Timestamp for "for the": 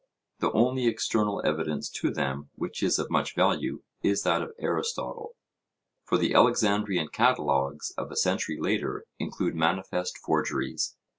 6.05-6.33